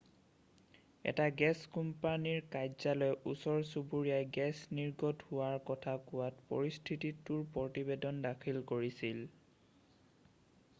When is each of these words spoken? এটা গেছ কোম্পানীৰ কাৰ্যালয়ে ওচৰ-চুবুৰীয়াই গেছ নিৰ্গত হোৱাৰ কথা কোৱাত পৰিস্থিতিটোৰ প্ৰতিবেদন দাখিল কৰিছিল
এটা 1.09 1.25
গেছ 1.41 1.57
কোম্পানীৰ 1.75 2.39
কাৰ্যালয়ে 2.55 3.19
ওচৰ-চুবুৰীয়াই 3.33 4.27
গেছ 4.39 4.79
নিৰ্গত 4.79 5.29
হোৱাৰ 5.35 5.61
কথা 5.69 5.95
কোৱাত 6.09 6.45
পৰিস্থিতিটোৰ 6.55 7.47
প্ৰতিবেদন 7.59 8.25
দাখিল 8.29 8.63
কৰিছিল 8.75 9.25